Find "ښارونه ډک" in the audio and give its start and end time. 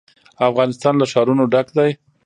1.11-1.67